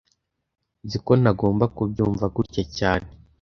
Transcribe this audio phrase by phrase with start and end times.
[0.85, 3.07] Nzi ko ntagomba kubyumva gutya cyane